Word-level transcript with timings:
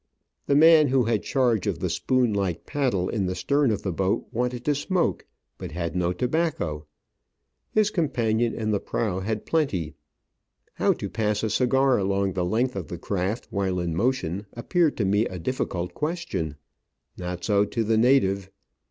The 0.47 0.55
man 0.55 0.87
who 0.87 1.03
had 1.03 1.21
charge 1.21 1.67
of 1.67 1.77
the 1.77 1.87
spoon 1.87 2.33
like 2.33 2.65
paddle 2.65 3.07
in 3.07 3.27
the 3.27 3.35
stern 3.35 3.69
of 3.69 3.83
the 3.83 3.91
boat 3.91 4.25
wanted 4.31 4.65
to 4.65 4.73
smoke, 4.73 5.27
but 5.59 5.73
had 5.73 5.95
no 5.95 6.11
tobacco; 6.11 6.87
his 7.69 7.91
companion 7.91 8.55
in 8.55 8.71
the 8.71 8.79
prow 8.79 9.19
had 9.19 9.45
plenty. 9.45 9.93
How 10.73 10.93
to 10.93 11.07
pass 11.07 11.43
a 11.43 11.51
cigar 11.51 11.99
along 11.99 12.33
the 12.33 12.41
Digitized 12.43 12.49
by 12.49 12.49
VjOOQIC 12.49 12.49
196 12.49 12.49
Travels 12.49 12.49
and 12.49 12.49
Adventures 12.49 12.51
length 12.51 12.75
of 12.75 12.87
the 12.87 12.97
craft 12.97 13.47
while 13.51 13.79
in 13.79 13.95
motion 13.95 14.45
appeared 14.53 14.97
to 14.97 15.05
me 15.05 15.25
a 15.27 15.37
difficult 15.39 15.93
question. 15.93 16.55
Not 17.17 17.43
so 17.43 17.65
to 17.65 17.83
the 17.83 17.97
native. 17.99 18.49